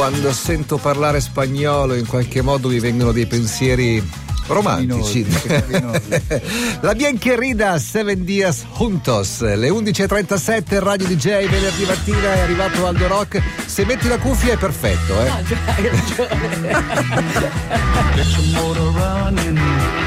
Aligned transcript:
Quando 0.00 0.32
sento 0.32 0.78
parlare 0.78 1.20
spagnolo 1.20 1.92
in 1.94 2.06
qualche 2.06 2.40
modo 2.40 2.68
mi 2.68 2.80
vengono 2.80 3.12
dei 3.12 3.26
pensieri 3.26 4.02
romantici. 4.46 5.26
La 6.80 6.94
bien 6.94 7.18
querida 7.18 7.78
Seven 7.78 8.24
Dias 8.24 8.64
Juntos, 8.78 9.42
le 9.42 9.68
11.37 9.68 10.82
Radio 10.82 11.06
DJ 11.06 11.46
venerdì 11.46 11.84
mattina 11.84 12.32
è 12.32 12.38
arrivato 12.40 12.86
Aldo 12.86 13.08
Rock. 13.08 13.42
Se 13.66 13.84
metti 13.84 14.08
la 14.08 14.16
cuffia 14.16 14.54
è 14.54 14.56
perfetto, 14.56 15.22
eh. 15.22 15.28
Ah, 15.28 15.42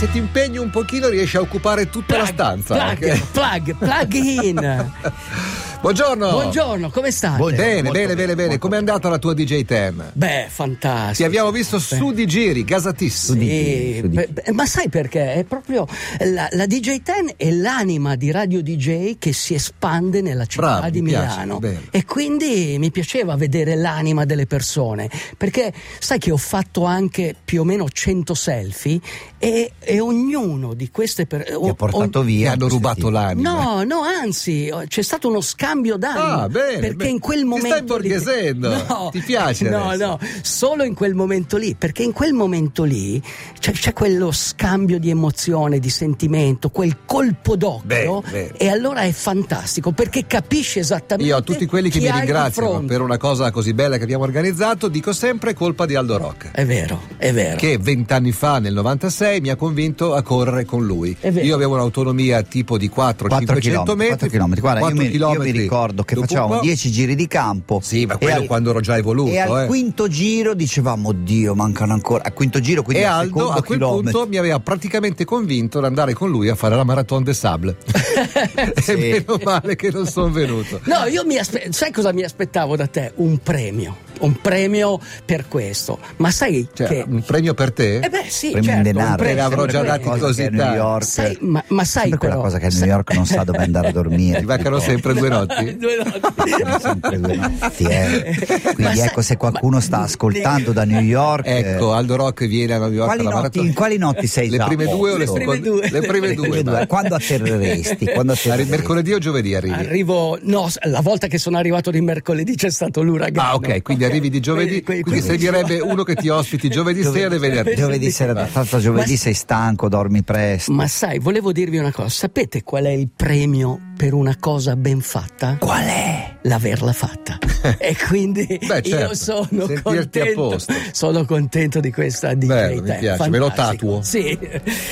se 0.00 0.10
ti 0.10 0.16
impegni 0.16 0.56
un 0.56 0.70
pochino 0.70 1.08
riesci 1.08 1.36
a 1.36 1.42
occupare 1.42 1.90
tutta 1.90 2.16
la 2.16 2.24
stanza. 2.24 2.74
Plug, 2.74 3.12
ok? 3.12 3.30
plug, 3.32 3.76
plug 3.76 4.12
in. 4.14 4.92
Buongiorno. 5.80 6.30
Buongiorno, 6.32 6.90
come 6.90 7.10
state? 7.10 7.54
Bene, 7.54 7.90
bene, 7.90 8.14
bene, 8.14 8.34
bene. 8.34 8.58
Com'è 8.58 8.76
andata 8.76 9.08
la 9.08 9.16
tua 9.16 9.32
DJ 9.32 9.64
Tem? 9.64 10.10
Beh, 10.12 10.46
fantastico. 10.50 11.16
Ti 11.16 11.24
abbiamo 11.24 11.50
visto 11.50 11.78
su 11.78 12.12
di 12.12 12.26
giri, 12.26 12.64
gasatissimo. 12.64 13.40
Sì, 13.40 14.02
beh, 14.04 14.28
beh, 14.28 14.52
ma 14.52 14.66
sai 14.66 14.90
perché? 14.90 15.32
È 15.32 15.44
proprio 15.44 15.86
la, 16.18 16.48
la 16.50 16.66
DJ 16.66 17.00
10 17.00 17.34
è 17.36 17.50
l'anima 17.50 18.14
di 18.16 18.30
Radio 18.30 18.62
DJ 18.62 19.16
che 19.18 19.32
si 19.32 19.54
espande 19.54 20.20
nella 20.20 20.44
città 20.44 20.80
Bravo, 20.80 20.90
di 20.90 21.00
mi 21.00 21.10
piace, 21.10 21.26
Milano. 21.28 21.58
bene. 21.58 21.82
E 21.90 22.04
quindi 22.04 22.76
mi 22.78 22.90
piaceva 22.90 23.34
vedere 23.36 23.74
l'anima 23.74 24.26
delle 24.26 24.46
persone. 24.46 25.08
Perché 25.34 25.72
sai 25.98 26.18
che 26.18 26.30
ho 26.30 26.36
fatto 26.36 26.84
anche 26.84 27.34
più 27.42 27.62
o 27.62 27.64
meno 27.64 27.88
100 27.88 28.34
selfie 28.34 29.00
e, 29.42 29.72
e 29.78 30.00
ognuno 30.00 30.74
di 30.74 30.90
queste 30.90 31.24
persone. 31.26 31.58
Ti 31.62 31.68
ha 31.70 31.74
portato 31.74 32.22
via. 32.22 32.48
Ti 32.52 32.56
hanno 32.58 32.68
rubato 32.68 33.08
l'anima. 33.08 33.50
No, 33.50 33.82
no, 33.84 34.02
anzi, 34.02 34.70
c'è 34.86 35.00
stato 35.00 35.28
uno 35.28 35.40
scambio 35.40 35.96
d'anima. 35.96 36.42
Ah, 36.42 36.48
bene, 36.48 36.78
perché 36.80 36.94
bene. 36.96 37.10
in 37.10 37.18
quel 37.20 37.38
Ti 37.38 37.44
momento. 37.44 37.66
stai 37.68 37.80
lì- 37.80 37.86
borghesendo. 38.08 38.68
No, 38.90 39.08
Ti 39.12 39.20
piace 39.20 39.68
No, 39.70 39.88
adesso? 39.88 40.06
no, 40.06 40.18
solo 40.42 40.82
in 40.84 40.92
quel 40.94 41.14
momento 41.14 41.56
lì. 41.56 41.74
Perché 41.74 42.02
in 42.02 42.12
quel 42.12 42.34
momento 42.34 42.84
lì 42.84 43.20
c'è, 43.58 43.72
c'è 43.72 43.92
quello 43.94 44.30
scambio 44.30 44.98
di 44.98 45.08
emozione, 45.08 45.78
di 45.78 45.88
sentimento, 45.90 46.68
quel 46.68 46.98
colpo 47.06 47.56
d'occhio. 47.56 48.22
Beh. 48.30 48.52
E 48.58 48.68
allora 48.68 49.00
è 49.02 49.12
fantastico 49.12 49.92
perché 49.92 50.26
capisci 50.26 50.78
esattamente. 50.78 51.30
Io 51.32 51.36
a 51.38 51.40
tutti 51.40 51.64
quelli 51.64 51.88
che 51.88 51.98
mi 52.00 52.10
ringraziano 52.10 52.82
per 52.84 53.00
una 53.00 53.16
cosa 53.16 53.50
così 53.50 53.72
bella 53.72 53.96
che 53.96 54.02
abbiamo 54.02 54.24
organizzato, 54.24 54.88
dico 54.88 55.12
sempre 55.14 55.54
colpa 55.54 55.86
di 55.86 55.94
Aldo 55.94 56.18
Rock. 56.18 56.50
È 56.50 56.66
vero, 56.66 57.00
è 57.16 57.32
vero. 57.32 57.56
Che 57.56 57.78
vent'anni 57.78 58.32
fa, 58.32 58.58
nel 58.58 58.74
96, 58.74 59.29
mi 59.40 59.50
ha 59.50 59.56
convinto 59.56 60.14
a 60.14 60.22
correre 60.22 60.64
con 60.64 60.84
lui. 60.84 61.16
Io 61.42 61.54
avevo 61.54 61.74
un'autonomia 61.74 62.42
tipo 62.42 62.76
di 62.78 62.88
4-500 62.88 62.92
4 62.94 63.26
metri. 63.38 63.60
chilometri, 63.60 64.06
4 64.08 64.28
chilometri. 64.28 64.60
Guarda, 64.60 64.80
io, 64.80 64.86
4 64.86 64.96
mi, 64.96 65.04
io 65.04 65.10
mi 65.10 65.10
chilometri. 65.34 65.58
ricordo 65.60 66.02
che 66.02 66.16
facevamo 66.16 66.52
un 66.54 66.58
po'- 66.58 66.64
10 66.64 66.90
giri 66.90 67.14
di 67.14 67.26
campo. 67.28 67.80
Sì, 67.82 68.06
ma 68.06 68.16
quello 68.16 68.34
al- 68.40 68.46
quando 68.46 68.70
ero 68.70 68.80
già 68.80 68.96
evoluto. 68.96 69.30
E 69.30 69.38
al 69.38 69.62
eh. 69.64 69.66
quinto 69.66 70.08
giro 70.08 70.54
dicevamo, 70.54 71.12
Dio, 71.12 71.54
mancano 71.54 71.92
ancora. 71.92 72.24
Al 72.24 72.32
quinto 72.32 72.58
giro, 72.60 72.82
quindi 72.82 73.02
E 73.02 73.06
al 73.06 73.20
Aldo 73.20 73.50
a 73.50 73.62
quel 73.62 73.78
chilometro. 73.78 74.10
punto 74.20 74.28
mi 74.28 74.36
aveva 74.38 74.58
praticamente 74.60 75.24
convinto 75.24 75.78
ad 75.78 75.84
andare 75.84 76.14
con 76.14 76.30
lui 76.30 76.48
a 76.48 76.54
fare 76.54 76.74
la 76.74 76.84
Marathon 76.84 77.22
des 77.22 77.38
Sables. 77.38 77.74
Sì. 78.80 78.92
E 78.92 78.96
meno 79.26 79.38
male 79.44 79.76
che 79.76 79.90
non 79.90 80.06
sono 80.06 80.30
venuto. 80.30 80.80
No, 80.84 81.04
io 81.06 81.24
mi 81.24 81.36
aspe- 81.36 81.68
sai 81.72 81.92
cosa 81.92 82.12
mi 82.12 82.22
aspettavo 82.22 82.76
da 82.76 82.86
te? 82.86 83.12
Un 83.16 83.38
premio. 83.38 83.96
Un 84.20 84.34
premio 84.40 84.98
per 85.24 85.46
questo. 85.48 85.98
Ma 86.16 86.30
sai 86.30 86.66
Cioè, 86.72 86.86
che. 86.86 87.04
un 87.06 87.22
premio 87.22 87.54
per 87.54 87.72
te? 87.72 87.98
Eh 88.00 88.08
beh, 88.08 88.24
sì, 88.28 88.50
Premio 88.50 88.70
in 88.70 88.76
certo, 88.76 88.82
denaro. 88.90 89.08
un 89.10 89.16
premio, 89.16 89.34
Te 89.34 89.40
ne 89.40 89.46
avrò 89.46 89.56
sempre 89.62 89.72
già 89.72 89.78
premio. 89.80 89.96
dati 89.96 90.08
Cosa 90.20 90.26
così 90.26 90.42
a. 90.42 90.74
York. 90.74 91.04
Sai, 91.04 91.38
ma, 91.40 91.64
ma 91.68 91.84
sai 91.84 92.00
Sempre 92.02 92.18
quella 92.18 92.34
però, 92.34 92.44
cosa 92.46 92.58
che 92.58 92.66
a 92.66 92.68
New 92.68 92.78
sai- 92.78 92.88
York 92.88 93.12
non 93.14 93.26
sa 93.26 93.44
dove 93.44 93.58
andare 93.58 93.88
a 93.88 93.92
dormire. 93.92 94.38
Ti 94.40 94.44
mancano 94.44 94.78
sempre 94.78 95.14
due 95.14 95.28
notti? 95.28 95.76
Due 95.80 95.96
notti. 95.96 96.80
Sempre 96.80 97.20
due 97.20 97.36
notti, 97.36 97.84
eh. 97.84 98.36
Ma 98.64 98.72
Quindi 98.74 98.96
sai- 98.96 99.06
ecco 99.08 99.22
se 99.22 99.36
qualcuno 99.36 99.76
ma- 99.76 99.82
sta 99.82 99.98
ascoltando 100.02 100.72
da 100.72 100.84
New 100.84 101.00
York. 101.00 101.46
eh, 101.46 101.58
Ecco, 101.60 101.92
Aldo 101.92 102.16
Rock 102.16 102.46
viene 102.46 102.74
a 102.74 102.78
New 102.78 102.92
York 102.92 103.06
quali 103.14 103.26
alla 103.26 103.40
notti, 103.42 103.58
in 103.60 103.72
quali 103.74 103.96
notti 103.98 104.26
sei 104.26 104.48
Le 104.50 104.56
già 104.58 104.64
a 104.64 104.66
prime 104.66 104.86
due 104.86 105.12
o 105.12 105.16
le 105.16 105.26
seconde? 105.26 105.60
due. 105.60 105.88
Le 105.90 106.00
prime 106.00 106.26
Le 106.28 106.34
due. 106.34 106.48
Prime 106.48 106.62
due. 106.62 106.72
ma- 106.72 106.86
Quando 106.86 107.14
atterreresti? 107.14 108.06
Quando 108.06 108.32
atterreresti? 108.32 108.70
Mercoledì 108.70 109.12
o 109.12 109.18
giovedì 109.18 109.54
arrivi? 109.54 109.74
Arrivo, 109.74 110.38
no, 110.42 110.68
la 110.84 111.00
volta 111.00 111.26
che 111.26 111.38
sono 111.38 111.56
arrivato 111.56 111.90
di 111.90 112.00
mercoledì 112.00 112.54
c'è 112.54 112.70
stato 112.70 113.02
l'uragano. 113.02 113.48
Ah, 113.48 113.54
ok, 113.54 113.82
quindi 113.82 114.04
arrivi 114.10 114.30
di 114.30 114.40
giovedì. 114.40 114.82
Quindi- 114.82 115.02
Quindi 115.02 115.20
quindi- 115.22 115.44
servirebbe 115.44 115.80
uno 115.80 116.02
che 116.02 116.14
ti 116.14 116.28
ospiti 116.28 116.68
giovedì 116.68 117.02
sera 117.02 117.34
e 117.34 117.38
venerdì. 117.38 117.74
Giovedì 117.76 118.10
sera, 118.10 118.46
tanto 118.46 118.78
giovedì 118.78 119.12
Ma- 119.12 119.16
sei 119.18 119.34
stanco, 119.34 119.88
dormi 119.88 120.22
presto. 120.22 120.72
Ma 120.72 120.86
sai, 120.86 121.18
volevo 121.18 121.52
dirvi 121.52 121.78
una 121.78 121.92
cosa, 121.92 122.08
sapete 122.08 122.62
qual 122.62 122.84
è 122.84 122.90
il 122.90 123.08
premio 123.14 123.78
per 123.96 124.12
una 124.14 124.36
cosa 124.38 124.76
ben 124.76 125.00
fatta? 125.00 125.56
Qual 125.58 125.84
è? 125.84 126.36
L'averla 126.42 126.92
fatta. 126.92 127.38
e 127.78 127.96
quindi 128.08 128.46
Beh, 128.46 128.82
certo, 128.82 128.88
io 128.88 129.14
sono 129.14 129.66
contento, 129.82 130.58
sono 130.92 131.24
contento 131.24 131.80
di 131.80 131.92
questa 131.92 132.34
Bello, 132.34 132.82
mi 132.82 132.98
piace, 132.98 133.28
me 133.28 133.38
lo 133.38 133.50
tatuo. 133.52 134.02
Sì. 134.02 134.38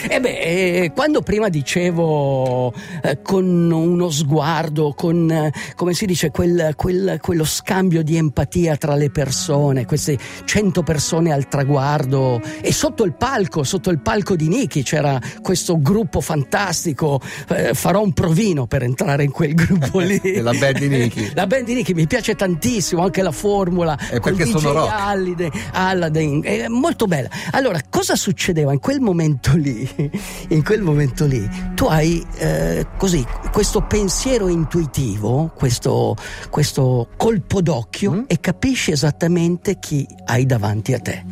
E 0.09 0.21
beh, 0.21 0.39
eh, 0.39 0.93
quando 0.95 1.23
prima 1.23 1.49
dicevo 1.49 2.73
eh, 3.03 3.21
con 3.23 3.71
uno 3.71 4.11
sguardo, 4.11 4.93
con 4.95 5.31
eh, 5.31 5.53
come 5.75 5.95
si 5.95 6.06
dice, 6.06 6.31
quel- 6.31 6.73
quel- 6.77 7.19
quello 7.21 7.45
scambio 7.45 8.03
di 8.03 8.17
empatia 8.17 8.77
tra 8.77 8.95
le 8.95 9.11
persone, 9.11 9.87
queste 9.87 10.19
100 10.45 10.83
persone 10.83 11.33
al 11.33 11.49
traguardo 11.49 12.41
e 12.61 12.73
sotto 12.73 13.05
il 13.05 13.15
palco, 13.15 13.62
sotto 13.65 13.91
il 13.91 14.00
palco 14.00 14.37
di 14.37 14.49
Niki 14.49 14.83
c'era 14.83 15.21
questo 15.41 15.81
gruppo 15.81 16.21
fantastico, 16.21 17.21
eh, 17.49 17.75
farò 17.75 18.03
un 18.03 18.12
provino 18.12 18.67
per 18.67 18.83
entrare 18.83 19.25
in 19.25 19.31
quel 19.31 19.55
gruppo 19.55 20.00
lì. 20.00 20.21
Della 20.21 20.53
band 20.53 20.79
di 20.79 20.89
Nicky. 20.89 21.31
La 21.35 21.47
band 21.47 21.65
di 21.65 21.75
Nicky 21.75 21.95
mi 21.95 22.06
piace 22.06 22.35
tantissimo, 22.35 22.56
anche 23.03 23.23
la 23.23 23.33
formula. 23.33 23.97
È 23.97 24.19
col 24.21 24.35
perché 24.35 24.51
sono 24.51 24.73
rock. 24.73 24.93
Allide- 24.93 25.51
Aladdin, 25.73 26.43
è 26.45 26.69
molto 26.69 27.07
bella. 27.07 27.29
Allora, 27.53 27.81
cosa 27.89 28.15
succedeva 28.17 28.73
in 28.73 28.81
quel 28.81 29.01
momento 29.01 29.57
lì? 29.57 29.87
In 30.51 30.65
quel 30.65 30.83
momento 30.83 31.27
lì, 31.27 31.47
tu 31.75 31.85
hai 31.85 32.25
eh, 32.39 32.87
così 32.97 33.25
questo 33.53 33.83
pensiero 33.83 34.49
intuitivo, 34.49 35.53
questo, 35.55 36.17
questo 36.51 37.09
colpo 37.17 37.61
d'occhio 37.61 38.13
Mm. 38.13 38.23
e 38.27 38.41
capisci 38.41 38.91
esattamente 38.93 39.79
chi 39.79 40.07
hai 40.27 40.47
davanti 40.47 40.95
a 40.95 40.99
te. 41.01 41.25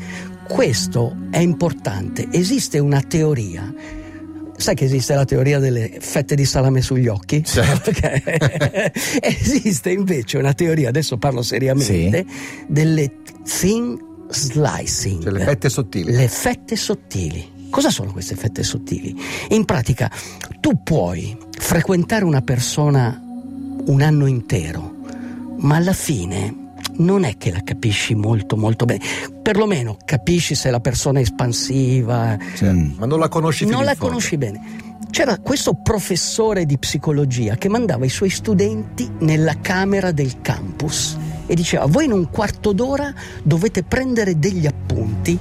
Questo 0.48 1.14
è 1.30 1.38
importante. 1.38 2.28
Esiste 2.30 2.78
una 2.78 3.00
teoria. 3.00 3.72
Sai 4.56 4.74
che 4.74 4.84
esiste 4.84 5.14
la 5.14 5.24
teoria 5.24 5.58
delle 5.58 5.98
fette 6.00 6.34
di 6.34 6.44
salame 6.44 6.80
sugli 6.80 7.08
occhi? 7.08 7.44
Certo. 7.44 7.90
Esiste 9.20 9.90
invece 9.90 10.38
una 10.38 10.54
teoria, 10.54 10.88
adesso 10.88 11.18
parlo 11.18 11.42
seriamente, 11.42 12.24
delle 12.66 13.16
thin 13.44 13.98
slicing. 14.28 15.22
Cioè 15.22 15.32
le 15.32 15.44
fette 15.44 15.68
sottili. 15.68 16.12
Le 16.12 16.28
fette 16.28 16.76
sottili. 16.76 17.54
Cosa 17.70 17.90
sono 17.90 18.12
queste 18.12 18.36
fette 18.36 18.62
sottili? 18.62 19.14
In 19.50 19.64
pratica, 19.64 20.10
tu 20.60 20.82
puoi 20.82 21.36
frequentare 21.58 22.24
una 22.24 22.40
persona 22.40 23.20
un 23.86 24.00
anno 24.00 24.26
intero, 24.26 24.94
ma 25.58 25.76
alla 25.76 25.92
fine 25.92 26.64
non 26.98 27.24
è 27.24 27.36
che 27.36 27.50
la 27.50 27.60
capisci 27.62 28.14
molto 28.14 28.56
molto 28.56 28.84
bene. 28.84 29.04
Perlomeno 29.46 29.96
capisci 30.04 30.56
se 30.56 30.70
la 30.72 30.80
persona 30.80 31.20
è 31.20 31.22
espansiva, 31.22 32.36
Cioè. 32.56 32.72
Ma 32.72 33.06
non 33.06 33.20
la 33.20 33.28
conosci 33.28 33.64
non 33.64 33.84
la 33.84 33.92
fondo. 33.94 34.06
conosci 34.08 34.36
bene. 34.36 34.60
C'era 35.08 35.38
questo 35.38 35.74
professore 35.74 36.66
di 36.66 36.76
psicologia 36.78 37.54
che 37.54 37.68
mandava 37.68 38.04
i 38.04 38.08
suoi 38.08 38.28
studenti 38.28 39.08
nella 39.20 39.54
camera 39.60 40.10
del 40.10 40.40
campus 40.42 41.16
e 41.46 41.54
diceva: 41.54 41.86
Voi 41.86 42.06
in 42.06 42.12
un 42.12 42.28
quarto 42.28 42.72
d'ora 42.72 43.14
dovete 43.44 43.84
prendere 43.84 44.36
degli 44.36 44.66
appunti 44.66 45.38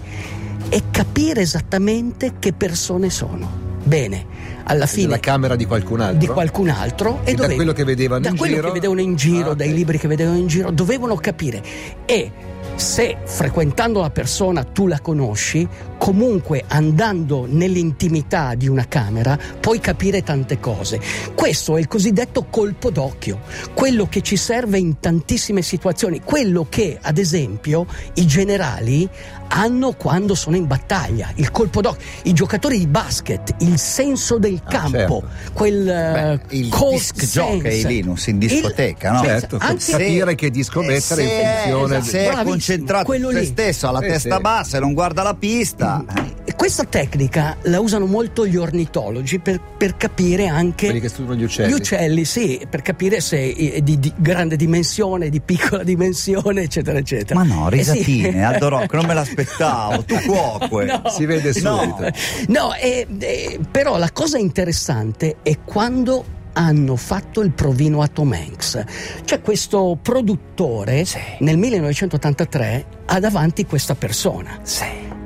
e 0.70 0.82
capire 0.92 1.42
esattamente 1.42 2.34
che 2.38 2.54
persone 2.54 3.10
sono. 3.10 3.64
Bene, 3.84 4.24
alla 4.66 4.86
fine 4.86 5.08
Nella 5.08 5.20
camera 5.20 5.56
di 5.56 5.66
qualcun 5.66 6.02
altro. 6.02 6.18
di 6.20 6.28
qualcun 6.28 6.70
altro 6.70 7.22
e, 7.24 7.32
E 7.32 7.34
da 7.34 7.38
dovevi- 7.42 7.56
quello 7.56 7.74
che 7.74 7.84
vedevano 7.84 8.22
da 8.22 8.30
in 8.30 8.38
quello 8.38 8.54
giro? 8.56 8.68
che 8.68 8.74
vedevano 8.74 9.02
in 9.02 9.16
giro, 9.16 9.50
Ah, 9.52 9.56
dai 9.56 9.70
ok. 9.70 9.76
libri 9.76 9.98
che 9.98 10.08
vedevano 10.08 10.38
in 10.38 10.48
giro, 10.48 10.70
dovevano 10.72 11.16
capire 11.16 11.64
e 12.06 12.32
se 12.76 13.18
frequentando 13.24 14.02
la 14.02 14.10
persona 14.10 14.64
tu 14.64 14.88
la 14.88 15.00
conosci, 15.00 15.68
comunque 15.98 16.64
andando 16.68 17.46
nell'intimità 17.48 18.54
di 18.54 18.68
una 18.68 18.88
camera 18.88 19.38
puoi 19.60 19.80
capire 19.80 20.24
tante 20.24 20.60
cose. 20.60 21.00
Questo 21.34 21.78
è 21.78 21.80
il 21.80 21.88
cosiddetto 21.88 22.46
colpo 22.50 22.90
d'occhio, 22.92 23.40
quello 23.74 24.08
che 24.08 24.22
ci 24.22 24.36
serve 24.36 24.78
in 24.78 25.00
tantissime 25.00 25.62
situazioni, 25.62 26.22
quello 26.22 26.68
che 26.70 26.98
ad 27.02 27.18
esempio 27.18 27.86
i 28.16 28.26
generali 28.26 29.10
hanno 29.48 29.94
quando 29.94 30.36
sono 30.36 30.56
in 30.56 30.68
battaglia, 30.68 31.30
il 31.36 31.52
colpo 31.52 31.82
d'occhio, 31.82 32.06
i 32.24 32.34
giocatori 32.34 32.78
di 32.80 32.88
basket, 32.88 33.56
il 33.60 33.78
senso 33.78 34.38
del 34.38 34.60
Ah, 34.64 34.70
campo, 34.70 34.98
certo. 34.98 35.24
quel 35.54 35.84
Beh, 35.84 36.32
eh, 36.34 36.40
il 36.58 36.70
disc 36.92 37.24
jockey. 37.26 37.86
Linus 37.86 38.28
in 38.28 38.38
discoteca, 38.40 39.12
no? 39.12 39.24
Certo, 39.24 39.58
Anche- 39.60 39.92
capire 39.92 40.36
che 40.36 40.50
disco 40.50 40.82
mettere 40.82 41.24
in 41.24 41.30
se 41.30 41.44
funzione 41.64 42.02
se 42.04 42.30
è 42.30 42.44
concentrato 42.44 43.14
su 43.14 43.30
se 43.32 43.46
stesso, 43.46 43.88
ha 43.88 43.92
la 43.92 44.00
Sì, 44.02 44.08
testa 44.08 44.36
sì. 44.36 44.42
bassa 44.42 44.78
e 44.78 44.80
non 44.80 44.94
guarda 44.94 45.24
la 45.24 45.34
pista. 45.36 46.04
E 46.16 46.35
questa 46.56 46.84
tecnica 46.86 47.58
la 47.64 47.80
usano 47.80 48.06
molto 48.06 48.46
gli 48.48 48.56
ornitologi 48.56 49.40
per, 49.40 49.60
per 49.78 49.98
capire 49.98 50.48
anche 50.48 50.86
Quelli 50.88 51.02
che 51.02 51.10
studiano 51.10 51.40
gli 51.40 51.44
uccelli. 51.44 51.72
Gli 51.72 51.76
uccelli, 51.76 52.26
sì, 52.26 52.66
per 52.70 52.82
capire 52.82 53.20
se 53.22 53.54
è 53.54 53.82
di, 53.82 54.00
di 54.00 54.12
grande 54.16 54.56
dimensione, 54.56 55.30
di 55.30 55.42
piccola 55.42 55.84
dimensione, 55.86 56.64
eccetera, 56.64 56.98
eccetera. 56.98 57.44
Ma 57.44 57.46
no, 57.46 57.70
Eh 57.70 57.84
sì. 57.84 57.92
risatine, 57.94 58.44
Aldo 58.46 58.70
Rock, 58.70 58.94
non 58.94 59.06
me 59.06 59.14
l'aspettavo. 59.14 60.04
Tu 60.04 60.16
cuoque. 60.26 60.86
No. 60.96 61.02
Si 61.10 61.26
vede 61.26 61.52
No. 61.62 61.78
subito. 61.80 62.10
No, 62.48 62.74
eh, 62.76 63.06
eh, 63.20 63.60
però 63.70 63.98
la 63.98 64.12
cosa 64.12 64.38
interessante 64.38 65.38
è 65.44 65.58
quando 65.64 66.24
hanno 66.54 66.96
fatto 66.96 67.42
il 67.42 67.52
provino 67.52 68.02
a 68.02 68.08
Tom 68.08 68.32
Hanks. 68.32 68.84
Cioè 69.26 69.42
questo 69.42 69.98
produttore 70.02 71.06
nel 71.40 71.58
1983 71.58 72.86
ha 73.08 73.20
davanti 73.20 73.66
questa 73.66 73.96
persona. 73.96 74.60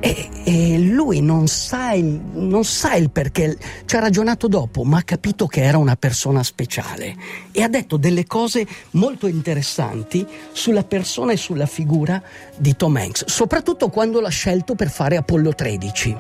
E, 0.02 0.30
e 0.46 0.80
lui 0.80 1.22
non 1.22 1.48
sa, 1.48 1.92
il, 1.92 2.06
non 2.06 2.64
sa 2.64 2.96
il 2.96 3.10
perché, 3.10 3.58
ci 3.86 3.96
ha 3.96 4.00
ragionato 4.00 4.48
dopo, 4.48 4.84
ma 4.84 5.00
ha 5.00 5.04
capito 5.04 5.46
che 5.46 5.64
era 5.64 5.78
una 5.78 5.96
persona 5.96 6.42
speciale. 6.44 7.16
E 7.52 7.62
ha 7.62 7.68
detto 7.68 7.98
delle 7.98 8.26
cose 8.26 8.66
molto 8.92 9.28
interessanti 9.28 10.26
sulla 10.52 10.84
persona 10.84 11.34
e 11.34 11.38
sulla 11.38 11.66
figura 11.66 12.22
di 12.58 12.76
Tom 12.76 12.96
Hanks, 12.96 13.26
soprattutto 13.26 13.90
quando 13.90 14.22
l'ha 14.22 14.30
scelto 14.30 14.76
per 14.76 14.90
fare 14.90 15.18
Apollo 15.18 15.54
13. 15.54 16.16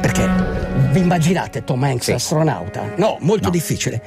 Perché 0.00 0.47
vi 0.90 1.00
immaginate 1.00 1.64
Tom 1.64 1.82
Hanks 1.82 2.08
astronauta? 2.08 2.94
No, 2.96 3.18
molto 3.20 3.50
difficile. 3.50 4.02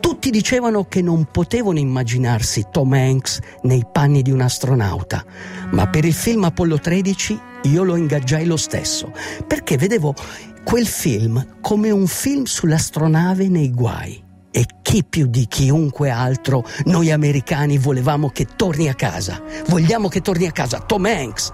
Tutti 0.00 0.30
dicevano 0.30 0.84
che 0.84 1.00
non 1.00 1.26
potevano 1.30 1.78
immaginarsi 1.78 2.66
Tom 2.70 2.92
Hanks 2.92 3.38
nei 3.62 3.84
panni 3.90 4.22
di 4.22 4.30
un 4.30 4.40
astronauta, 4.40 5.24
ma 5.70 5.86
per 5.88 6.04
il 6.04 6.14
film 6.14 6.44
Apollo 6.44 6.78
13 6.78 7.40
io 7.62 7.82
lo 7.82 7.96
ingaggiai 7.96 8.46
lo 8.46 8.56
stesso, 8.56 9.12
perché 9.46 9.76
vedevo 9.76 10.14
quel 10.64 10.86
film 10.86 11.58
come 11.60 11.90
un 11.90 12.06
film 12.06 12.44
sull'astronave 12.44 13.48
nei 13.48 13.70
guai. 13.70 14.23
E 14.56 14.66
chi 14.82 15.02
più 15.02 15.26
di 15.26 15.48
chiunque 15.48 16.10
altro 16.10 16.64
noi 16.84 17.10
americani 17.10 17.76
volevamo 17.76 18.30
che 18.30 18.46
torni 18.54 18.88
a 18.88 18.94
casa. 18.94 19.42
Vogliamo 19.66 20.06
che 20.06 20.20
torni 20.20 20.46
a 20.46 20.52
casa. 20.52 20.78
Tom 20.78 21.06
Hanks. 21.06 21.50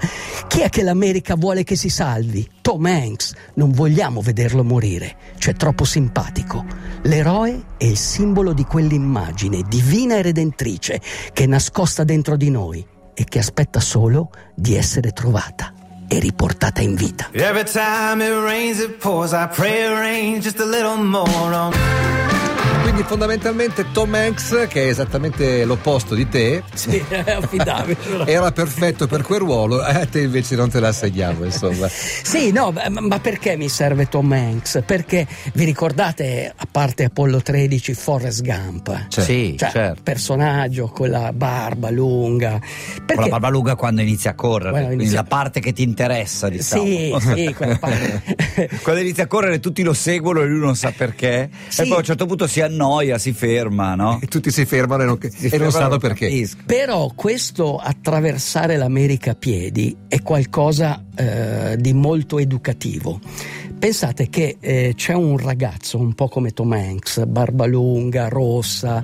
Chi 0.49 0.61
è 0.61 0.69
che 0.69 0.83
l'America 0.83 1.35
vuole 1.35 1.65
che 1.65 1.77
si 1.77 1.89
salvi? 1.89 2.47
Tom 2.61 2.85
Hanks. 2.85 3.33
Non 3.55 3.71
vogliamo 3.71 4.21
vederlo 4.21 4.63
morire. 4.63 5.17
C'è 5.39 5.55
troppo 5.55 5.87
simpatico. 5.87 6.63
L'eroe 7.05 7.65
è 7.79 7.87
il 7.87 7.97
simbolo 7.97 8.53
di 8.53 8.65
quell'immagine 8.65 9.63
divina 9.67 10.17
e 10.17 10.23
redentrice 10.23 11.01
che 11.33 11.45
è 11.45 11.47
nascosta 11.47 12.05
dentro 12.05 12.37
di 12.37 12.51
noi 12.51 12.87
e 13.15 13.25
che 13.25 13.39
aspetta 13.39 13.81
solo 13.81 14.31
di 14.55 14.77
essere 14.77 15.13
trovata 15.13 15.73
e 16.07 16.19
riportata 16.19 16.83
in 16.83 16.97
vita. 16.97 17.31
Every 17.33 17.65
time 17.65 18.23
it 18.23 18.45
rains, 18.45 18.79
it 18.79 18.99
pours. 18.99 19.33
I 19.33 19.49
pray 19.51 19.87
it 19.87 19.99
rains 19.99 20.45
just 20.45 20.61
a 20.61 20.67
little 20.67 21.03
more 21.03 21.55
on. 21.55 22.20
Quindi 22.83 23.03
fondamentalmente 23.03 23.87
Tom 23.93 24.15
Hanks, 24.15 24.67
che 24.69 24.85
è 24.85 24.87
esattamente 24.89 25.65
l'opposto 25.65 26.15
di 26.15 26.29
te, 26.29 26.63
Sì, 26.75 27.03
era 28.27 28.51
perfetto 28.53 29.07
per 29.07 29.23
quel 29.23 29.39
ruolo, 29.41 29.81
a 29.81 30.07
te 30.07 30.23
invece 30.23 30.57
non 30.57 30.71
te 30.71 30.81
l'assegniamo, 30.81 31.45
insomma. 31.45 31.89
Sì, 31.89 32.51
no, 32.53 32.73
ma 32.73 32.89
ma 33.01 33.19
perché 33.21 33.57
mi 33.57 33.69
serve 33.69 34.09
Tom 34.09 34.33
Hanks? 34.33 34.83
Perché 34.85 35.27
vi 35.55 35.65
ricordate, 35.65 36.53
a 36.55 36.67
parte 36.71 37.05
Apollo 37.05 37.41
13, 37.43 37.95
Forrest 37.95 38.43
Gump? 38.43 39.07
Cioè, 39.09 39.25
sì, 39.25 39.57
Cioè, 39.59 39.71
certo. 39.71 40.03
personaggio 40.03 40.89
con 40.89 41.11
la 41.11 41.33
barba 41.33 41.91
lunga. 41.91 42.59
Perché, 42.59 43.15
Con 43.15 43.25
la 43.25 43.31
barba 43.31 43.49
lunga 43.51 43.77
quando 43.77 44.01
inizia 44.01 44.31
a 44.31 44.35
correre, 44.35 44.71
Quando 44.71 44.87
quindi 44.89 45.05
inizia- 45.05 45.23
la 45.23 45.29
parte 45.29 45.61
che 45.61 45.73
ti 45.73 45.83
interessa, 45.83 46.49
diciamo. 46.49 46.83
Sì, 46.85 47.15
sì, 47.21 47.55
quella 47.55 47.77
parte. 47.79 48.69
Quando 48.83 49.01
inizia 49.03 49.25
a 49.25 49.27
correre 49.27 49.61
tutti 49.61 49.83
lo 49.83 49.93
seguono 49.93 50.41
e 50.41 50.47
lui 50.47 50.61
non 50.61 50.75
sa 50.77 50.93
perché. 50.97 51.49
Sì. 51.69 51.83
E 51.83 51.85
poi 51.85 51.95
a 51.95 51.99
un 51.99 52.05
certo 52.05 52.27
punto 52.27 52.47
si 52.47 52.61
annoia, 52.71 53.19
si 53.19 53.33
ferma, 53.33 53.95
no? 53.95 54.19
E 54.23 54.27
tutti 54.27 54.51
si 54.51 54.65
fermano 54.65 55.03
e 55.03 55.07
non, 55.07 55.19
e 55.21 55.59
non 55.59 55.71
sanno 55.71 55.99
perché. 55.99 56.29
capisco. 56.29 56.59
Però 56.65 57.13
questo 57.15 57.77
attraversare 57.77 58.77
l'America 58.77 59.33
a 59.33 59.35
piedi 59.35 59.97
è 60.09 60.23
qualcosa 60.23 61.05
eh, 61.15 61.77
di 61.79 61.93
molto 61.93 62.39
educativo. 62.39 63.21
Pensate 63.79 64.29
che 64.29 64.57
eh, 64.61 64.93
c'è 64.95 65.15
un 65.15 65.39
ragazzo 65.39 65.99
un 65.99 66.13
po' 66.13 66.29
come 66.29 66.51
Tom 66.51 66.73
Hanks, 66.73 67.25
barba 67.27 67.65
lunga, 67.65 68.29
rossa, 68.29 69.03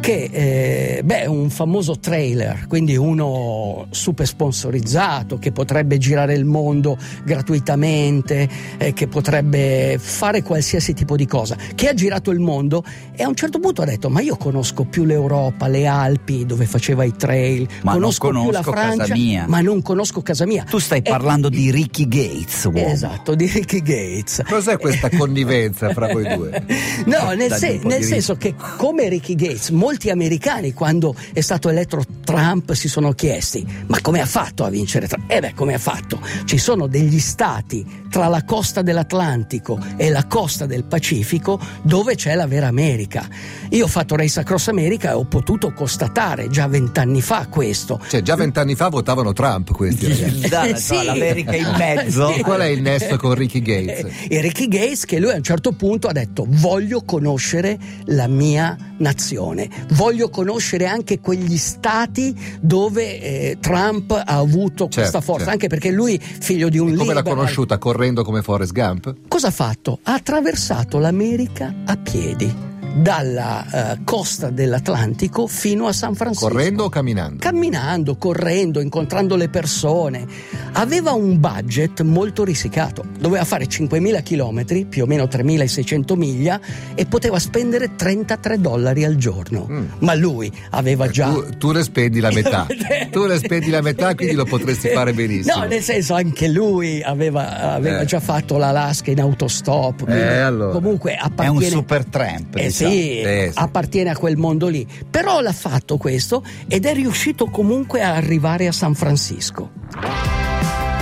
che 0.00 0.28
eh, 0.32 1.02
beh, 1.04 1.22
è 1.22 1.26
un 1.26 1.50
famoso 1.50 1.98
trailer, 1.98 2.66
quindi 2.66 2.96
uno 2.96 3.86
super 3.90 4.26
sponsorizzato 4.26 5.38
che 5.38 5.52
potrebbe 5.52 5.98
girare 5.98 6.34
il 6.34 6.44
mondo 6.44 6.96
gratuitamente, 7.24 8.48
eh, 8.78 8.92
che 8.92 9.08
potrebbe 9.08 9.98
fare 10.00 10.42
qualsiasi 10.42 10.94
tipo 10.94 11.16
di 11.16 11.26
cosa, 11.26 11.56
che 11.74 11.88
ha 11.88 11.94
girato 11.94 12.30
il 12.30 12.38
mondo 12.40 12.84
e 13.14 13.22
a 13.22 13.28
un 13.28 13.34
certo 13.34 13.58
punto 13.58 13.82
ha 13.82 13.84
detto 13.84 14.08
ma 14.08 14.20
io 14.20 14.36
conosco 14.36 14.84
più 14.84 15.04
l'Europa, 15.04 15.66
le 15.68 15.86
Alpi 15.86 16.46
dove 16.46 16.64
faceva 16.66 17.04
i 17.04 17.14
trail, 17.16 17.66
Ma 17.82 17.92
non 17.92 18.00
conosco, 18.16 18.28
più 18.30 18.36
la 18.38 18.42
conosco 18.62 18.70
casa 18.70 18.94
Francia, 18.94 19.14
mia. 19.14 19.44
ma 19.48 19.60
non 19.60 19.82
conosco 19.82 20.22
casa 20.22 20.46
mia. 20.46 20.64
Tu 20.64 20.78
stai 20.78 21.00
E- 21.00 21.10
parlando 21.10 21.48
di 21.48 21.70
Ricky 21.70 22.06
Gates, 22.08 22.64
uomo. 22.64 22.78
Esatto, 22.78 23.34
di 23.34 23.46
Ricky 23.46 23.82
Gates. 23.82 24.42
Cos'è 24.48 24.78
questa 24.78 25.10
connivenza 25.10 25.90
fra 25.92 26.12
voi 26.12 26.34
due? 26.34 26.64
No, 27.06 27.32
nel, 27.32 27.52
se- 27.52 27.80
nel 27.84 28.02
senso 28.04 28.36
che 28.36 28.54
come 28.76 29.08
Ricky 29.08 29.34
Gates, 29.34 29.70
molti 29.88 30.10
americani 30.10 30.74
quando 30.74 31.14
è 31.32 31.40
stato 31.40 31.70
eletto 31.70 32.04
Trump 32.22 32.72
si 32.74 32.88
sono 32.90 33.12
chiesti 33.12 33.66
ma 33.86 33.98
come 34.02 34.20
ha 34.20 34.26
fatto 34.26 34.64
a 34.64 34.68
vincere 34.68 35.06
Trump? 35.08 35.30
Eh 35.30 35.40
beh, 35.40 35.54
come 35.54 35.72
ha 35.72 35.78
fatto? 35.78 36.20
Ci 36.44 36.58
sono 36.58 36.86
degli 36.86 37.18
stati 37.18 38.04
tra 38.10 38.28
la 38.28 38.44
costa 38.44 38.82
dell'Atlantico 38.82 39.78
e 39.96 40.10
la 40.10 40.26
costa 40.26 40.66
del 40.66 40.84
Pacifico 40.84 41.58
dove 41.82 42.16
c'è 42.16 42.34
la 42.34 42.46
vera 42.46 42.66
America. 42.66 43.26
Io 43.70 43.84
ho 43.84 43.88
fatto 43.88 44.14
Race 44.14 44.38
Across 44.40 44.68
America 44.68 45.10
e 45.10 45.14
ho 45.14 45.24
potuto 45.24 45.72
constatare 45.72 46.48
già 46.50 46.66
vent'anni 46.68 47.22
fa 47.22 47.46
questo. 47.48 47.98
Cioè, 48.08 48.20
già 48.20 48.34
vent'anni 48.36 48.74
fa 48.74 48.88
votavano 48.88 49.32
Trump 49.32 49.72
questi 49.72 50.06
ragazzi. 50.06 50.48
Da- 50.48 50.64
Eh, 50.64 50.72
da- 50.72 50.78
sì. 50.78 51.02
l'America 51.02 51.56
in 51.56 51.74
mezzo. 51.78 52.30
Sì. 52.34 52.42
Qual 52.44 52.60
è 52.60 52.66
il 52.66 52.82
nesso 52.82 53.16
con 53.16 53.32
Ricky 53.34 53.62
Gates? 53.62 54.04
Eh, 54.28 54.36
E 54.36 54.40
Ricky 54.42 54.68
Gates 54.68 55.06
che 55.06 55.18
lui 55.18 55.30
a 55.30 55.36
un 55.36 55.42
certo 55.42 55.72
punto 55.72 56.08
ha 56.08 56.12
detto 56.12 56.44
voglio 56.46 57.02
conoscere 57.04 57.78
la 58.06 58.26
mia 58.26 58.76
nazione, 58.98 59.68
voglio 59.92 60.28
conoscere 60.30 60.86
anche 60.86 61.20
quegli 61.20 61.56
stati 61.56 62.34
dove 62.60 63.20
eh, 63.20 63.56
Trump 63.60 64.10
ha 64.12 64.24
avuto 64.36 64.84
Certo, 64.84 65.00
questa 65.00 65.20
forza, 65.20 65.44
certo. 65.44 65.50
anche 65.52 65.66
perché 65.68 65.90
lui 65.90 66.18
figlio 66.20 66.68
di 66.68 66.78
un 66.78 66.88
E 66.88 66.94
come 66.94 67.06
l'ha 67.12 67.18
liberal. 67.20 67.36
conosciuta? 67.36 67.78
Correndo 67.78 68.22
come 68.24 68.42
Forrest 68.42 68.72
Gump? 68.72 69.14
Cosa 69.28 69.48
ha 69.48 69.52
fatto? 69.52 69.98
Ha 70.02 70.14
attraversato 70.14 70.98
l'America 70.98 71.74
a 71.86 71.96
piedi 71.96 72.66
dalla 73.02 73.92
eh, 73.92 73.98
costa 74.04 74.50
dell'Atlantico 74.50 75.46
fino 75.46 75.86
a 75.86 75.92
San 75.92 76.14
Francisco. 76.14 76.48
Correndo 76.48 76.84
o 76.84 76.88
camminando? 76.88 77.36
Camminando, 77.38 78.16
correndo, 78.16 78.80
incontrando 78.80 79.36
le 79.36 79.48
persone. 79.48 80.26
Aveva 80.72 81.12
un 81.12 81.38
budget 81.38 82.02
molto 82.02 82.44
risicato. 82.44 83.04
Doveva 83.18 83.44
fare 83.44 83.66
5.000 83.66 84.22
km, 84.22 84.86
più 84.88 85.04
o 85.04 85.06
meno 85.06 85.24
3.600 85.24 86.16
miglia, 86.16 86.60
e 86.94 87.06
poteva 87.06 87.38
spendere 87.38 87.94
33 87.94 88.60
dollari 88.60 89.04
al 89.04 89.16
giorno. 89.16 89.66
Mm. 89.70 89.84
Ma 90.00 90.14
lui 90.14 90.50
aveva 90.70 91.08
già. 91.08 91.28
Tu, 91.30 91.56
tu 91.58 91.70
ne 91.72 91.82
spendi 91.82 92.20
la 92.20 92.30
metà. 92.32 92.66
tu 93.10 93.26
ne 93.26 93.36
spendi 93.38 93.70
la 93.70 93.80
metà, 93.80 94.14
quindi 94.14 94.34
lo 94.34 94.44
potresti 94.44 94.88
fare 94.94 95.12
benissimo. 95.12 95.60
No, 95.60 95.64
nel 95.66 95.82
senso 95.82 96.14
anche 96.14 96.48
lui 96.48 97.02
aveva, 97.02 97.72
aveva 97.74 98.00
Eh. 98.00 98.04
già 98.06 98.20
fatto 98.20 98.56
l'Alaska 98.56 99.10
in 99.10 99.20
autostop. 99.20 100.04
quindi 100.04 100.20
allora. 100.22 100.72
Comunque 100.72 101.12
È 101.14 101.18
appartiene. 101.20 101.64
un 101.66 101.70
super 101.70 102.04
tramp, 102.04 102.56
Eh 102.56 102.66
diciamo. 102.66 102.87
sì, 102.87 102.87
Eh, 102.88 103.50
sì. 103.52 103.58
appartiene 103.58 104.10
a 104.10 104.16
quel 104.16 104.36
mondo 104.36 104.68
lì. 104.68 104.86
Però 105.08 105.40
l'ha 105.40 105.52
fatto 105.52 105.96
questo 105.96 106.42
ed 106.66 106.86
è 106.86 106.94
riuscito 106.94 107.46
comunque 107.46 108.02
a 108.02 108.14
arrivare 108.14 108.66
a 108.66 108.72
San 108.72 108.94
Francisco. 108.94 109.70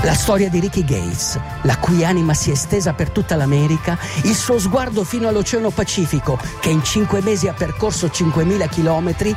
La 0.03 0.15
storia 0.15 0.49
di 0.49 0.61
Ricky 0.61 0.85
Gates, 0.85 1.39
la 1.63 1.79
cui 1.79 2.05
anima 2.05 2.33
si 2.33 2.51
è 2.51 2.53
estesa 2.53 2.93
per 2.93 3.11
tutta 3.11 3.35
l'America, 3.35 3.99
il 4.23 4.35
suo 4.35 4.59
sguardo 4.59 5.03
fino 5.03 5.27
all'Oceano 5.27 5.71
Pacifico, 5.71 6.39
che 6.61 6.69
in 6.69 6.85
cinque 6.85 7.21
mesi 7.23 7.49
ha 7.49 7.53
percorso 7.53 8.07
5.000 8.07 8.69
chilometri, 8.69 9.35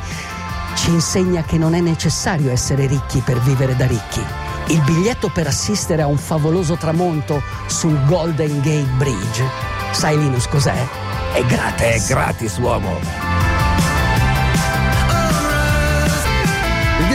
ci 0.76 0.90
insegna 0.90 1.42
che 1.42 1.58
non 1.58 1.74
è 1.74 1.80
necessario 1.80 2.52
essere 2.52 2.86
ricchi 2.86 3.20
per 3.20 3.40
vivere 3.40 3.74
da 3.74 3.86
ricchi. 3.86 4.22
Il 4.68 4.80
biglietto 4.82 5.28
per 5.28 5.48
assistere 5.48 6.02
a 6.02 6.06
un 6.06 6.18
favoloso 6.18 6.76
tramonto 6.76 7.42
sul 7.66 7.98
Golden 8.06 8.60
Gate 8.60 8.90
Bridge, 8.96 9.44
sai 9.90 10.16
Linus 10.16 10.46
cos'è? 10.46 11.09
È 11.32 11.44
gratis. 11.44 12.08
È 12.08 12.12
gratis, 12.12 12.56
uomo. 12.58 12.98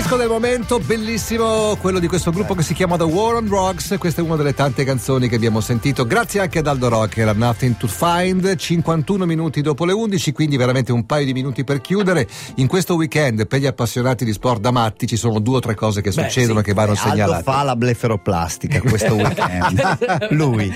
Disco 0.05 0.19
del 0.19 0.29
momento, 0.29 0.77
bellissimo, 0.77 1.75
quello 1.81 1.97
di 1.97 2.05
questo 2.05 2.29
gruppo 2.29 2.53
che 2.53 2.61
si 2.61 2.75
chiama 2.75 2.95
The 2.95 3.05
War 3.05 3.37
on 3.37 3.45
Drugs. 3.47 3.95
Questa 3.97 4.21
è 4.21 4.23
una 4.23 4.35
delle 4.35 4.53
tante 4.53 4.83
canzoni 4.83 5.27
che 5.27 5.35
abbiamo 5.35 5.61
sentito. 5.61 6.05
Grazie 6.05 6.41
anche 6.41 6.59
ad 6.59 6.67
Aldo 6.67 6.89
Rock, 6.89 7.17
era 7.17 7.33
Nothing 7.33 7.75
to 7.75 7.87
Find. 7.87 8.55
51 8.55 9.25
minuti 9.25 9.61
dopo 9.61 9.83
le 9.83 9.93
11, 9.93 10.31
quindi 10.31 10.57
veramente 10.57 10.91
un 10.91 11.07
paio 11.07 11.25
di 11.25 11.33
minuti 11.33 11.63
per 11.63 11.81
chiudere. 11.81 12.27
In 12.57 12.67
questo 12.67 12.93
weekend, 12.93 13.47
per 13.47 13.59
gli 13.59 13.65
appassionati 13.65 14.23
di 14.25 14.31
sport 14.31 14.61
da 14.61 14.69
matti, 14.69 15.07
ci 15.07 15.15
sono 15.15 15.39
due 15.39 15.55
o 15.55 15.59
tre 15.59 15.73
cose 15.73 16.01
che 16.01 16.11
Beh, 16.11 16.21
succedono 16.21 16.59
sì. 16.59 16.65
che 16.65 16.73
vanno 16.73 16.91
Aldo 16.91 17.01
segnalate. 17.09 17.41
fa 17.41 17.63
la 17.63 17.75
bleferoplastica 17.75 18.81
questo 18.81 19.15
weekend. 19.17 20.27
Lui. 20.29 20.71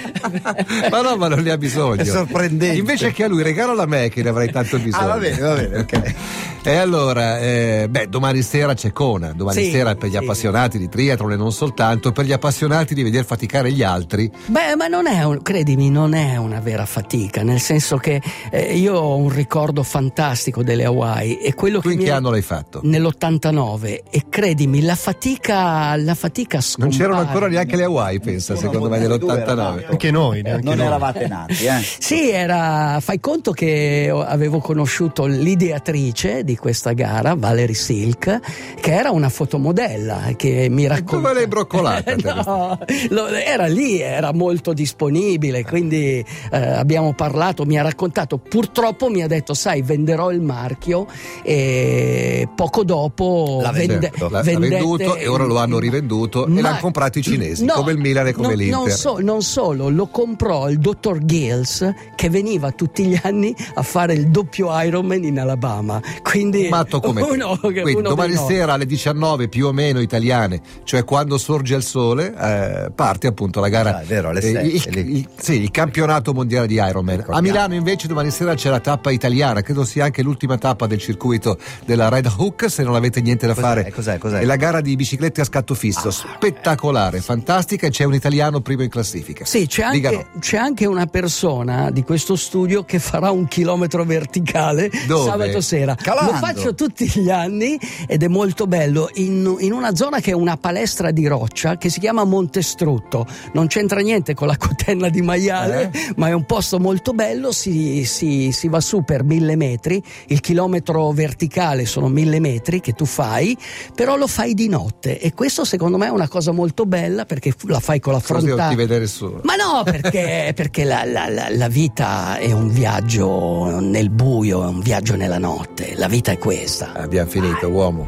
ma 0.90 1.02
no, 1.02 1.18
ma 1.18 1.28
non 1.28 1.42
ne 1.44 1.52
ha 1.52 1.58
bisogno. 1.60 2.02
È 2.02 2.06
sorprendente. 2.06 2.78
Invece 2.78 3.12
che 3.12 3.26
a 3.26 3.28
lui 3.28 3.44
regalala 3.44 3.84
a 3.84 3.86
me 3.86 4.10
che 4.10 4.24
ne 4.24 4.30
avrei 4.30 4.52
tanto 4.52 4.80
bisogno. 4.80 5.04
Ah, 5.04 5.08
va 5.08 5.18
bene, 5.18 5.40
va 5.40 5.54
bene, 5.54 5.78
ok. 5.78 6.16
E 6.62 6.76
allora, 6.76 7.40
eh, 7.40 7.88
beh, 7.90 8.10
domani 8.10 8.42
sera 8.42 8.74
c'è 8.74 8.92
Kona, 9.20 9.34
domani 9.34 9.64
Sì, 9.64 9.72
sera 9.72 9.96
per 9.96 10.08
gli 10.10 10.12
sì. 10.14 10.18
appassionati 10.18 10.78
di 10.78 10.88
triathlon 10.90 11.34
e 11.34 11.36
non 11.36 11.52
soltanto, 11.52 12.12
per 12.12 12.26
gli 12.26 12.32
appassionati 12.32 12.94
di 12.94 13.04
vedere 13.04 13.24
faticare 13.26 13.72
gli 13.72 13.84
altri. 13.84 14.32
Beh, 14.48 14.76
ma 14.78 14.88
non 14.88 15.08
è, 15.08 15.24
un- 15.24 15.42
credimi, 15.42 15.90
non 15.90 16.14
è 16.14 16.38
una 16.38 16.60
vera 16.60 16.86
fatica, 16.86 17.44
nel 17.44 17.60
senso 17.60 17.98
che 17.98 18.22
eh, 18.50 18.78
io 18.78 18.96
ho 18.96 19.16
un 19.18 19.30
ricordo 19.30 19.84
fantastico 19.84 20.64
delle 20.64 20.86
Hawaii 20.86 21.38
e 21.40 21.54
quello 21.54 21.82
Tu 21.82 21.90
che 21.90 21.94
in 21.96 22.00
che 22.00 22.12
anno 22.12 22.30
l'hai 22.32 22.42
fatto? 22.42 22.80
Nell'89 22.84 24.00
e 24.10 24.24
credimi, 24.30 24.82
la 24.82 24.96
fatica, 24.96 25.96
la 25.98 26.16
fatica 26.16 26.56
Non 26.58 26.62
scompare. 26.64 26.98
c'erano 26.98 27.20
ancora 27.20 27.48
neanche 27.48 27.76
le 27.76 27.84
Hawaii, 27.84 28.20
pensa, 28.20 28.56
secondo 28.56 28.90
me, 28.90 29.00
nell'89. 29.00 29.86
Anche 29.90 30.12
noi, 30.12 30.42
neanche 30.42 30.64
Non 30.64 30.78
noi. 30.78 30.86
eravate 30.86 31.28
nati, 31.28 31.66
eh? 31.66 31.78
Sì, 32.00 32.30
era. 32.30 33.00
Fai 33.02 33.20
conto 33.20 33.52
che 33.52 34.12
avevo 34.14 34.60
conosciuto 34.60 35.26
l'ideatrice 35.26 36.44
di 36.44 36.56
questa 36.56 36.94
gara, 36.94 37.36
Valerie 37.36 37.76
Silk, 37.76 38.40
che 38.80 38.94
era 38.94 39.09
una 39.12 39.30
fotomodella 39.30 40.34
che 40.36 40.68
mi 40.70 40.88
raccontava. 40.88 41.22
Dove 41.22 41.34
l'hai 41.34 41.48
broccolata? 41.48 42.16
No, 42.50 42.80
lo- 43.10 43.28
era 43.28 43.66
lì, 43.68 44.00
era 44.00 44.32
molto 44.34 44.74
disponibile, 44.74 45.64
quindi 45.64 46.24
eh, 46.52 46.58
abbiamo 46.58 47.14
parlato, 47.14 47.66
mi 47.66 47.78
ha 47.78 47.82
raccontato, 47.82 48.38
purtroppo 48.38 49.10
mi 49.10 49.22
ha 49.22 49.28
detto, 49.28 49.54
sai, 49.54 49.82
venderò 49.82 50.32
il 50.32 50.42
marchio 50.42 51.08
e 51.44 52.19
poco 52.48 52.84
dopo 52.84 53.60
L'ha 53.62 53.72
vende- 53.72 54.12
venduto 54.42 55.16
e 55.16 55.28
ora 55.28 55.44
lo 55.46 55.58
hanno 55.58 55.80
rivenduto 55.80 56.46
e 56.46 56.50
Ma- 56.50 56.62
l'hanno 56.62 56.80
comprato 56.80 57.20
i 57.20 57.22
cinesi, 57.22 57.66
No, 57.66 57.74
come 57.74 57.92
il 57.92 57.98
Milan 57.98 58.28
e 58.28 58.34
come 58.34 58.50
no, 58.50 58.54
l'Inter. 58.56 58.78
Non, 58.78 58.90
so- 58.90 59.18
non 59.20 59.42
solo, 59.42 59.90
lo 59.90 60.08
comprò 60.08 60.70
il 60.70 60.80
dottor 60.80 61.24
Gills 61.26 61.94
che 62.16 62.30
veniva 62.30 62.72
tutti 62.72 63.06
gli 63.06 63.20
anni 63.24 63.56
a 63.76 63.82
fare 63.82 64.14
il 64.14 64.28
doppio 64.30 64.70
Ironman 64.82 65.24
in 65.24 65.40
Alabama. 65.40 66.02
Quindi 66.22 66.68
matto 66.70 67.00
come 67.00 67.22
uno, 67.30 67.58
Quindi 67.60 67.94
uno 67.96 68.10
domani 68.10 68.36
sera 68.36 68.74
alle 68.74 68.86
19 68.86 69.48
più 69.50 69.68
o 69.68 69.72
meno 69.72 70.00
italiane, 70.00 70.62
cioè 70.84 71.04
quando 71.04 71.38
sorge 71.38 71.76
il 71.76 71.84
sole, 71.84 72.34
eh, 72.38 72.92
parte 72.92 73.28
appunto 73.28 73.60
la 73.60 73.70
gara. 73.70 73.98
Ah, 73.98 74.02
è 74.02 74.06
vero, 74.06 74.32
eh, 74.32 74.50
il, 74.50 74.98
il- 74.98 75.28
sì, 75.38 75.62
il 75.62 75.72
campionato 75.72 76.34
mondiale 76.34 76.68
di 76.68 76.76
Ironman. 76.76 77.26
A. 77.28 77.42
Milano 77.42 77.74
invece 77.74 78.08
domani 78.08 78.32
sera 78.32 78.54
c'è 78.54 78.70
la 78.70 78.80
tappa 78.80 79.12
italiana, 79.12 79.62
credo 79.62 79.84
sia 79.84 80.06
anche 80.06 80.22
l'ultima 80.22 80.58
tappa 80.58 80.88
del 80.88 81.00
circuito 81.00 81.58
della 81.86 82.10
Red 82.10 82.26
Hook, 82.38 82.70
se 82.70 82.84
non 82.84 82.96
avete 82.96 83.22
niente 83.22 83.46
da 83.48 83.54
Cos'è? 83.54 83.66
fare. 83.66 83.92
Cos'è? 83.92 84.18
Cos'è? 84.18 84.40
È 84.40 84.46
la 84.46 84.56
gara 84.56 84.82
di 84.82 84.96
biciclette 84.96 85.42
a 85.42 85.44
scatto 85.44 85.74
fisso, 85.74 86.12
spettacolare, 86.12 87.22
fantastica 87.22 87.88
e 87.88 87.90
c'è 87.90 88.04
un 88.04 88.14
italiano 88.14 88.62
primo 88.62 88.84
in 88.84 88.90
classifica. 88.90 89.46
Sì, 89.46 89.68
c'è 89.68 89.84
anche, 89.84 90.28
c'è 90.40 90.58
anche 90.58 90.86
una 90.86 91.06
persona 91.08 91.92
di 91.92 92.04
questo 92.04 92.36
studio 92.36 92.84
che 92.84 93.00
farà 93.00 93.32
un 93.32 93.48
chilometro 93.48 94.04
verticale 94.04 94.90
Dove? 95.08 95.30
sabato 95.30 95.62
sera. 95.62 95.96
Calando. 95.96 96.32
Lo 96.32 96.38
faccio 96.38 96.74
tutti 96.76 97.08
gli 97.14 97.30
anni 97.30 97.80
ed 98.08 98.24
è 98.24 98.28
molto 98.28 98.68
bello 98.68 99.10
in, 99.16 99.56
in 99.60 99.72
una 99.74 99.96
zona 99.96 100.20
che 100.20 100.32
è 100.32 100.34
una 100.34 100.58
palestra 100.58 101.12
di 101.12 101.28
roccia 101.28 101.78
che 101.78 101.90
si 101.90 102.00
chiama 102.00 102.24
Montestrutto. 102.24 103.26
Non 103.54 103.68
c'entra 103.68 104.00
niente 104.02 104.34
con 104.34 104.48
la 104.48 104.58
cotenna 104.58 105.10
di 105.10 105.22
maiale, 105.22 105.92
Eh? 105.94 106.14
ma 106.16 106.28
è 106.28 106.34
un 106.34 106.46
posto 106.46 106.80
molto 106.80 107.14
bello. 107.14 107.52
Si, 107.52 108.04
si- 108.06 108.52
si 108.52 108.68
va 108.68 108.80
su 108.82 109.04
per 109.04 109.24
mille 109.24 109.56
metri. 109.56 110.02
Il 110.28 110.40
chilometro 110.42 111.12
verticale 111.12 111.86
sono 111.86 112.08
mille 112.20 112.40
metri 112.40 112.80
che 112.82 112.94
tu 112.94 113.06
fai, 113.06 113.58
però 113.96 114.16
lo 114.18 114.28
fai 114.28 114.54
di 114.54 114.68
notte. 114.68 115.20
E 115.20 115.34
questo 115.34 115.64
secondo 115.66 115.98
me 115.98 116.08
è 116.08 116.10
una 116.10 116.28
cosa 116.28 116.52
molto 116.52 116.86
bella 116.86 117.26
perché 117.26 117.54
la 117.68 117.80
fai 117.80 118.00
con 118.00 118.14
la 118.14 118.20
Così 118.20 118.32
non 118.34 118.42
ti 118.42 118.48
frontale. 118.48 118.76
vedere 118.76 119.08
solo. 119.08 119.42
Ma 119.44 119.56
no, 119.56 119.84
perché, 119.84 120.52
perché 120.56 120.84
la, 120.84 121.04
la- 121.06 121.30
la- 121.30 121.50
la 121.50 121.68
vita 121.68 122.38
è 122.38 122.52
un 122.52 122.70
viaggio 122.70 123.80
nel 123.80 124.10
buio, 124.10 124.64
è 124.64 124.68
un 124.68 124.80
viaggio 124.82 125.16
nella 125.16 125.38
notte. 125.38 125.94
La 125.96 126.08
vita 126.08 126.32
è 126.32 126.38
questa. 126.38 126.94
Abbiamo 126.94 127.30
finito, 127.30 127.68
uomo. 127.70 128.08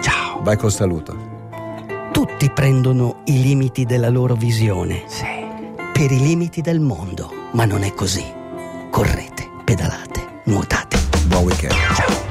Ciao. 0.00 0.40
Vai 0.42 0.56
col 0.56 0.72
saluto. 0.72 1.32
Tutti 2.12 2.50
prendono 2.50 3.22
i 3.26 3.40
limiti 3.42 3.84
della 3.84 4.08
loro 4.08 4.34
visione 4.34 5.02
per 5.92 6.10
i 6.10 6.18
limiti 6.18 6.60
del 6.60 6.80
mondo, 6.80 7.30
ma 7.52 7.64
non 7.64 7.82
è 7.84 7.92
così. 7.94 8.24
Correte, 8.90 9.48
pedalate, 9.64 10.40
nuotate. 10.44 10.96
Buon 11.26 11.44
weekend. 11.44 12.23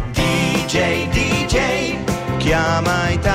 chiama 2.54 3.10
Italia. 3.12 3.33